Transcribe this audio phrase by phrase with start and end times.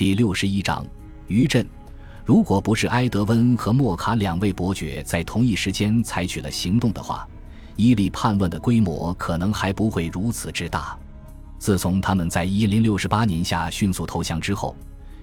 [0.00, 0.82] 第六十一章
[1.26, 1.62] 余震。
[2.24, 7.28] 如果不是埃德温和莫卡两位伯爵在同一时间采取了行动的话，
[7.76, 10.98] 伊利叛乱的规模可能还不会如此之大。
[11.58, 14.74] 自从他们在一零六十八年下迅速投降之后，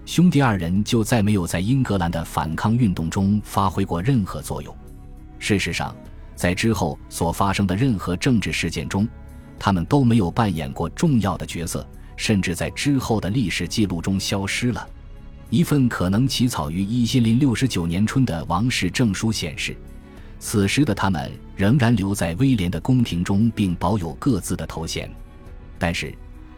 [0.05, 4.71] 兄弟二人就再没有在英格兰的反抗运动中发挥过任何作用。
[5.39, 5.95] 事实上，
[6.35, 9.07] 在之后所发生的任何政治事件中，
[9.57, 11.83] 他们都没有扮演过重要的角色，
[12.17, 14.85] 甚至在之后的历史记录中消失了。
[15.49, 19.73] 一份可能起草于一千零六十九年春的王室证书显示，
[20.39, 25.09] 此时的他们仍然留在威廉的宫廷中，并保有各自的头衔。
[25.79, 26.13] 但是，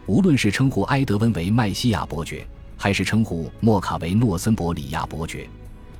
[0.07, 5.47] 无论是称呼埃德温为麦西亚伯爵，还是称呼莫卡为诺森伯里亚伯爵，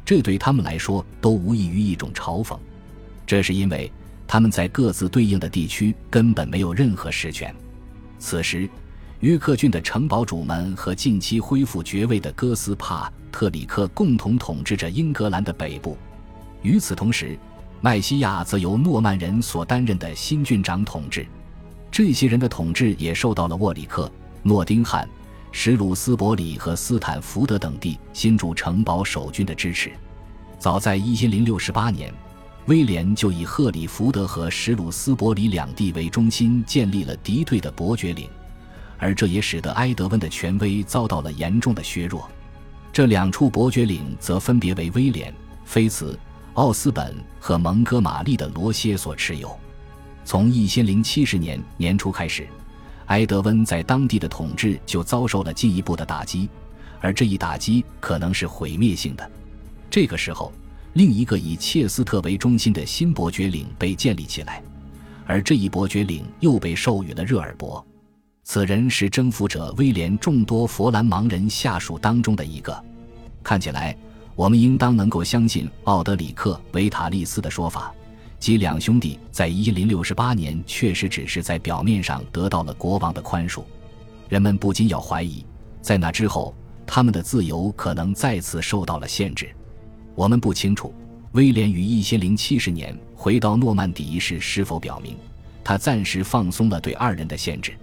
[0.03, 2.58] 这对他们来说都无异于一种嘲讽。
[3.28, 3.91] 这是因为
[4.26, 7.53] 他们在各自对应的地区根本没有任何实权。
[8.17, 8.67] 此时。
[9.22, 15.98] 约克郡的城堡主们和近期恢复爵位的哥斯帕特里克共同统治着英格兰的北部。
[16.62, 17.38] 与此同时，
[17.81, 21.28] 麦西亚则由诺曼人所担任的新郡长统治。
[21.92, 24.09] 这些人的统治也受到了沃里克、
[24.42, 25.08] 诺丁汉、
[25.52, 29.92] 史鲁斯伯里和斯坦福德等地新筑城堡守军的支持。
[30.59, 32.14] 早在一千零六十八年，
[32.67, 38.30] 威廉就以赫里福德和史鲁斯伯里两地为中心建立了敌对的伯爵领。
[39.00, 42.30] 而这也使得埃德温的权威遭到了严重的削弱。
[42.92, 45.33] 这两处伯爵领则分别为威廉、
[45.64, 46.17] 菲茨、
[46.56, 49.58] 奥斯本和蒙哥马利的罗歇所持有。
[50.25, 52.47] 从一千零七十年年初开始，
[53.06, 56.50] 埃德温在当地的统治就遭受了进一步的打击，
[57.00, 59.31] 而这一打击可能是毁灭性的。
[59.89, 60.52] 这个时候，
[60.94, 64.61] 另一个以切斯特为中心的新伯爵领被建立起来，
[65.25, 67.84] 而这一伯爵领又被授予了热尔伯。
[68.52, 72.83] 此人是征服者威廉众多佛兰芒人下属当中的一个。
[73.44, 73.95] 看起来，
[74.36, 77.94] 我们应当能够相信奥德里克·维塔利斯的说法，
[78.39, 83.63] 即两兄弟在一零六十八年确实只是在表面上得到了国王的宽恕。
[84.29, 85.45] 人们不禁要怀疑，
[85.79, 86.56] 在那之后，
[86.88, 89.47] 他们的自由可能再次受到了限制。
[90.16, 90.91] 我们不清楚
[91.34, 95.16] 威廉于一千零七十年回到诺曼底一事是否表明，
[95.63, 97.78] 他暂时放松了对二人的限制。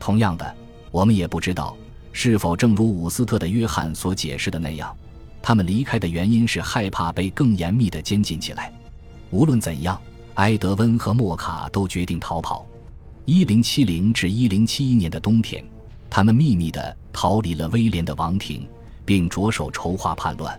[0.00, 0.56] 同样的，
[0.90, 1.76] 我们也不知道
[2.10, 4.96] 是否正如伍斯特的约翰所解释的那样，
[5.42, 8.72] 他们离开的原因是害怕被更严密的监禁起来。
[9.30, 10.00] 无论怎样，
[10.34, 12.66] 埃德温和莫卡都决定逃跑。
[13.26, 15.62] 一零七零至一零七一年的冬天，
[16.08, 18.66] 他们秘密地逃离了威廉的王庭，
[19.04, 20.58] 并着手筹划叛乱。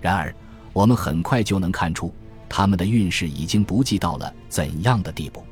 [0.00, 0.34] 然而，
[0.72, 2.12] 我们很快就能看出，
[2.48, 5.44] 他们的运势已经不济到了怎样的地步。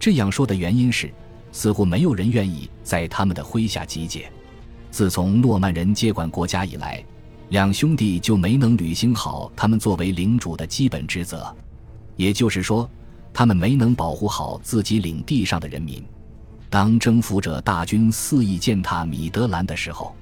[0.00, 1.12] 这样说的原因是。
[1.52, 4.28] 似乎没有人愿意在他们的麾下集结。
[4.90, 7.04] 自从诺曼人接管国家以来，
[7.50, 11.54] 两兄弟就没能履行好他们作为领主的基本职责，
[12.16, 12.88] 也就是说，
[13.32, 16.02] 他们没能保护好自己领地上的人民。
[16.68, 20.14] 当征服者大军肆意践踏米德兰的时候，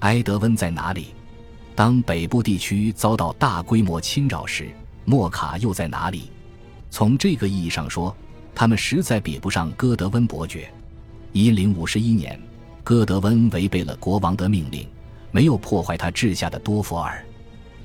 [0.00, 1.08] 埃德温在哪里？
[1.74, 4.70] 当北部地区遭到大规模侵扰时，
[5.04, 6.30] 莫卡又在哪里？
[6.90, 8.14] 从这个意义上说。
[8.54, 10.70] 他们实在比不上戈德温伯爵。
[11.32, 12.38] 一零五十一年，
[12.84, 14.86] 戈德温违背了国王的命令，
[15.30, 17.24] 没有破坏他治下的多佛尔。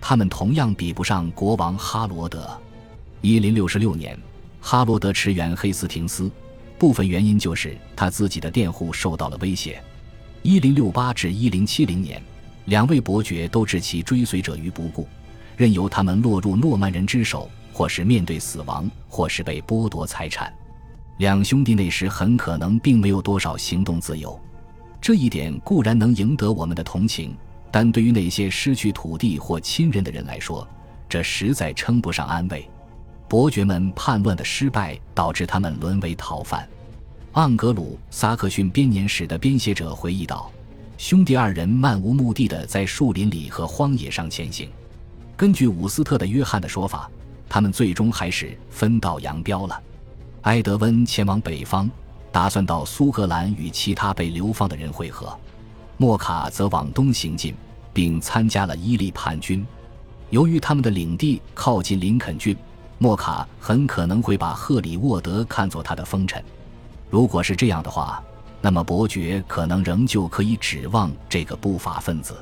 [0.02, 2.50] 他们同样比不上国王哈罗德。
[3.22, 4.18] 一零六十六年，
[4.62, 6.30] 哈罗德驰援黑斯廷斯，
[6.78, 9.82] 部分原因就是他自己的佃户受到了威胁。
[10.44, 12.22] 一零六八至一零七零年，
[12.66, 15.08] 两位伯爵都置其追随者于不顾，
[15.56, 17.50] 任由他们落入诺曼人之手。
[17.78, 20.52] 或是面对死亡，或是被剥夺财产，
[21.18, 24.36] 两兄弟那时很可能并没有多少行动自由。
[25.00, 27.38] 这一点固然能赢得我们的同情，
[27.70, 30.68] 但对于那些失去土地或亲人的人来说，
[31.08, 32.68] 这实在称不上安慰。
[33.28, 36.68] 伯爵们叛乱的失败导致他们沦为逃犯。
[37.34, 40.52] 盎格鲁撒克逊编年史的编写者回忆道
[40.98, 44.68] ：“兄弟二人漫无目的的在树林里和荒野上前行。”
[45.38, 47.07] 根据伍斯特的约翰的说法。
[47.50, 49.82] 他们最终还是分道扬镳了。
[50.42, 51.90] 埃德温前往北方，
[52.32, 55.28] 打算到苏格兰与其他被流放的人会合；
[55.98, 57.56] 莫卡则往东行进，
[57.94, 59.66] 并参加了伊利叛军。
[60.30, 62.56] 由于他们的领地靠近林肯郡，
[62.98, 66.44] 莫卡很可能会把赫里沃德看作他的封臣。
[67.10, 68.22] 如果是这样的话，
[68.62, 72.36] 那么伯爵可能仍旧可以指望这个不法分子。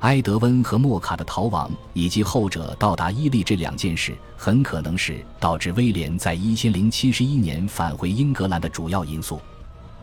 [0.00, 9.40] 埃德温和莫卡的逃亡，以及后者到达伊利这两件事，很可能是导致威廉在一千零七十一年返回英格兰的主要因素。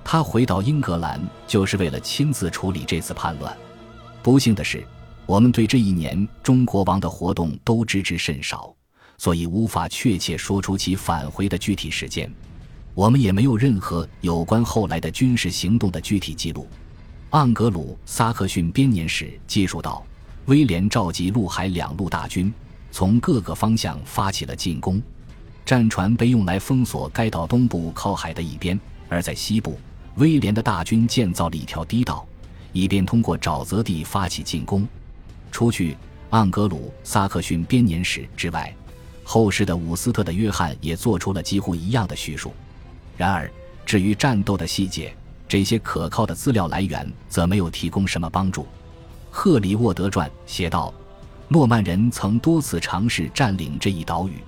[0.04, 3.56] 他回到英格兰就是为了亲自处理这次叛乱。
[4.22, 4.86] 不幸的是，
[5.26, 8.76] 我们对这一年中国王的活动都知之甚少，
[9.18, 12.30] 所以无法确切说出其返回的具体时间。
[12.94, 16.68] 我们也没有任何有关后来的军事行动的具体记录。
[17.32, 20.06] 盎格鲁撒克逊编年史记述道：
[20.46, 22.54] 威廉召集陆海两路大军，
[22.92, 25.02] 从各个方向发起了进攻。
[25.66, 28.80] 战船被用来封锁该岛东部靠海的一边，
[29.10, 29.78] 而在西部，
[30.16, 32.26] 威廉的大军建造了一条堤道，
[32.72, 34.88] 以便通过沼泽地发起进攻。
[35.52, 35.98] 除去
[36.30, 38.74] 盎格鲁撒克逊编年史之外，
[39.24, 42.54] 后世的伍斯特的约翰也做出了几乎一样的叙述。
[43.18, 43.52] 然而，
[43.86, 45.14] 至于战斗的细节，
[45.48, 48.68] 这些可靠的资料来源则没有提供什么帮助。
[49.30, 50.94] 赫里沃德传写道
[51.48, 54.40] ：“诺曼人曾多次尝试占领这一岛屿，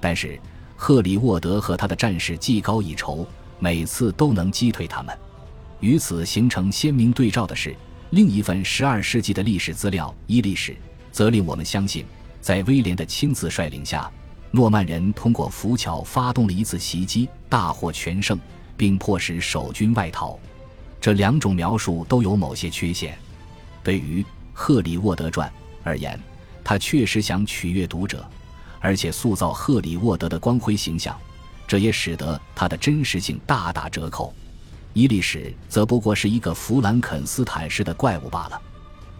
[0.00, 0.38] 但是
[0.76, 3.26] 赫里沃德和他的战士技高一筹，
[3.58, 5.16] 每次都能击退他们。”
[5.80, 7.74] 与此形成鲜明对照的是，
[8.10, 10.72] 另一份12世纪的历史资料《伊历史》
[11.12, 12.04] 则令我们相信，
[12.40, 14.10] 在威廉的亲自率领下，
[14.50, 18.38] 诺曼人通过浮桥发动了一次袭击，大获全胜。
[18.78, 20.38] 并迫使守军外逃，
[20.98, 23.18] 这两种描述都有某些缺陷。
[23.82, 25.52] 对于赫里沃德传
[25.82, 26.18] 而言，
[26.64, 28.26] 他确实想取悦读者，
[28.80, 31.18] 而且塑造赫里沃德的光辉形象，
[31.66, 34.32] 这也使得他的真实性大打折扣。
[34.94, 38.62] 伊利史则不过是一个弗兰肯斯坦式的怪物罢了。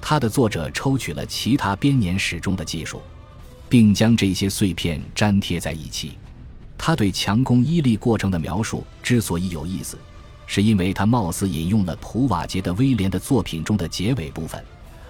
[0.01, 3.03] 他的作者抽取了其他编年史中的技术，
[3.69, 6.17] 并将这些碎片粘贴在一起。
[6.79, 9.99] 他对强攻伊利过程的描述之所以有意思，
[10.47, 14.65] 是因为他貌似引用了普瓦捷的威廉的作品中的结尾部分，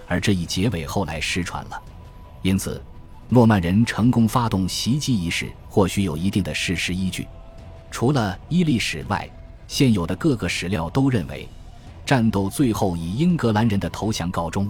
[0.07, 1.81] 而这一结尾后来失传了。
[2.41, 2.81] 因此，
[3.29, 7.27] 诺曼人成功发动袭击一事或许有一定的事实依据。
[7.91, 9.29] 除了伊利史外，
[9.67, 11.47] 现有的各个史料都认为，
[12.05, 14.69] 战斗最后以英格兰人的投降告终。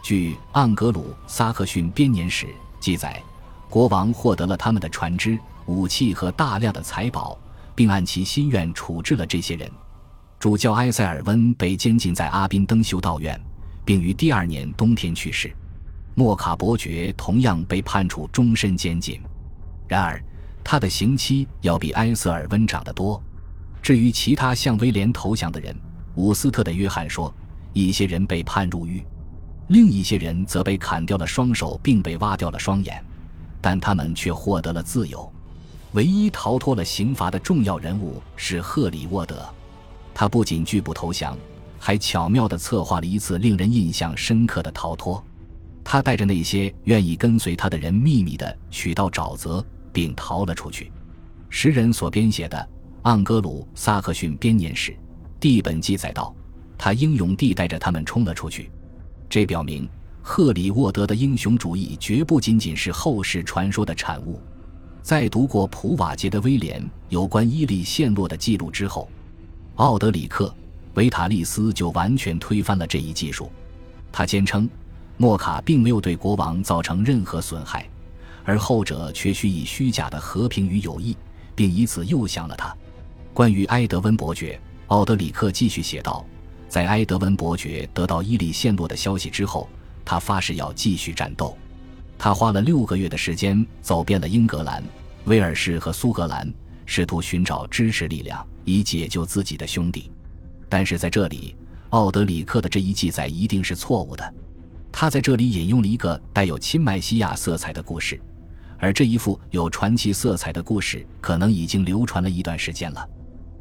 [0.00, 2.46] 据盎格鲁撒克逊编年史
[2.78, 3.20] 记载，
[3.68, 5.36] 国王获得了他们的船只。
[5.68, 7.38] 武器和大量的财宝，
[7.74, 9.70] 并按其心愿处置了这些人。
[10.38, 13.38] 主教埃塞尔温被监禁在阿宾登修道院，
[13.84, 15.54] 并于第二年冬天去世。
[16.14, 19.20] 莫卡伯爵同样被判处终身监禁，
[19.86, 20.22] 然而
[20.64, 23.22] 他的刑期要比埃塞尔温长得多。
[23.82, 25.76] 至于其他向威廉投降的人，
[26.14, 27.32] 伍斯特的约翰说，
[27.74, 29.04] 一些人被判入狱，
[29.68, 33.04] 另一些人则被砍掉了双手，并被挖掉了双眼，
[33.60, 35.30] 但他们却获得了自由。
[35.92, 39.48] 唯一逃脱了刑罚的重要人物是赫里沃德，
[40.12, 41.36] 他不仅拒不投降，
[41.78, 45.22] 还巧妙地策划了一次令人印象深刻的逃脱。
[45.82, 50.92] 他带着那些愿意跟随他的人，秘密地取到沼泽，并逃了出去。
[51.48, 52.68] 诗人所编写的
[53.10, 54.92] 《盎格鲁撒克逊编年史》
[55.40, 56.34] 第本记载道，
[56.76, 58.70] 他英勇地带着他们冲了出去。
[59.30, 59.88] 这表明
[60.20, 64.38] 赫里沃德的英雄主义绝不仅仅是后世传说的产物。
[65.08, 69.08] 在读过普瓦捷的威廉有关伊利陷落的记录之后，
[69.76, 70.48] 奥德里克·
[70.96, 73.50] 维塔利斯就完全推翻了这一技术。
[74.12, 74.68] 他坚称，
[75.16, 77.88] 莫卡并没有对国王造成任何损害，
[78.44, 81.16] 而后者却需以虚假的和平与友谊，
[81.54, 82.76] 并以此诱降了他。
[83.32, 86.22] 关于埃德温伯爵，奥德里克继续写道：
[86.68, 89.66] 在埃德温伯爵得到伊利陷落的消息之后，
[90.04, 91.56] 他发誓要继续战斗。
[92.18, 94.82] 他花了六个月的时间，走遍了英格兰、
[95.28, 96.52] 威尔士和苏格兰，
[96.86, 100.10] 试图寻找支持力量，以解救自己的兄弟。
[100.68, 101.54] 但是在这里，
[101.90, 104.34] 奥德里克的这一记载一定是错误的。
[104.90, 108.20] 他在这里引用了一个带有亲麦西亚色彩的故事，
[108.78, 113.08] 而这一幅有传奇色彩的故事可能已经流传了一段时间了。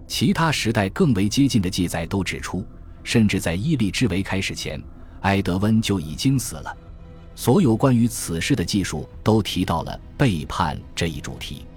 [0.08, 2.66] 其他时代更为接近的记载都指出，
[3.04, 4.82] 甚至在伊利之围开始前，
[5.22, 6.76] 埃德温就已经死了。
[7.38, 11.68] 所有关于此事的技术都提到了背叛这一主题。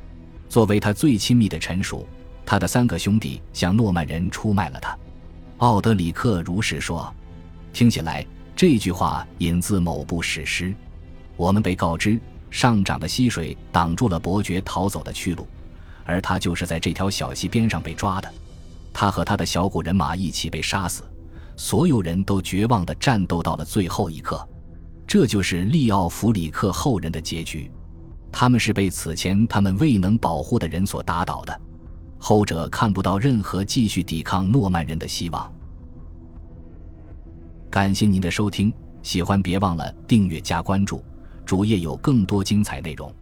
[0.49, 2.09] 作为他最亲密的臣属，
[2.47, 4.97] 他的三个兄弟向诺曼人出卖了他。
[5.59, 7.14] 奥德里克如实说。
[7.75, 8.26] 听起来，
[8.57, 10.75] 这句话引自某部史诗。
[11.37, 12.19] 我们被告知，
[12.50, 15.47] 上涨的溪水挡住了伯爵逃走的去路，
[16.07, 18.33] 而他就是在这条小溪边上被抓的。
[18.95, 21.02] 他和他的小股人马一起被杀死。
[21.55, 24.49] 所有人都绝望地战斗到了最后一刻。
[25.11, 27.69] 这就是利奥弗里克后人的结局，
[28.31, 31.61] 他们是被此前他们未能保护的人所打倒的，
[32.17, 35.52] 后者看不到任何继续抵抗诺曼人的希望。
[37.69, 41.05] 感谢您的收听，喜欢别忘了订阅加关注，
[41.45, 43.12] 主页有更多精彩内容。